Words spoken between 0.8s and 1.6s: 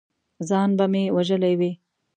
مې وژلی